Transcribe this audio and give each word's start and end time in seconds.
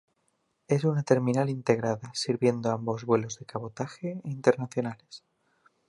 Es 0.67 0.83
una 0.83 1.03
terminal 1.03 1.51
integrada, 1.51 2.09
sirviendo 2.15 2.71
ambos 2.71 3.05
vuelos 3.05 3.37
de 3.37 3.45
cabotaje 3.45 4.19
y 4.23 4.31
internacionales. 4.31 5.23